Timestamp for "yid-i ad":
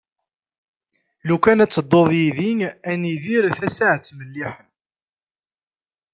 2.21-2.95